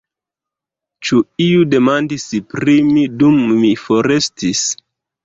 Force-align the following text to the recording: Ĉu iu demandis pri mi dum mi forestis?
Ĉu 1.09 1.19
iu 1.45 1.67
demandis 1.73 2.25
pri 2.53 2.79
mi 2.87 3.05
dum 3.21 3.37
mi 3.59 3.71
forestis? 3.83 4.65